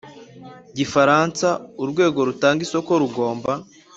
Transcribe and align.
Gifaransa 0.77 1.47
urwego 1.83 2.19
rutanga 2.27 2.61
isoko 2.67 2.91
rugomba 3.01 3.51